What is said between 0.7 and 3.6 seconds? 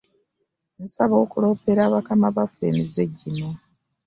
Nsaba kuloopera bakama baffe emize gino.